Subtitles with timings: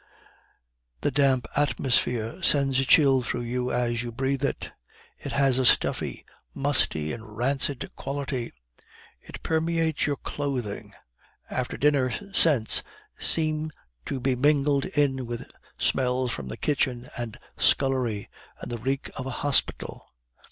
[1.01, 4.71] The damp atmosphere sends a chill through you as you breathe it;
[5.19, 8.51] it has a stuffy, musty, and rancid quality;
[9.21, 10.91] it permeates your clothing;
[11.51, 12.81] after dinner scents
[13.19, 13.71] seem
[14.07, 15.45] to be mingled in it with
[15.77, 18.27] smells from the kitchen and scullery
[18.59, 20.03] and the reek of a hospital.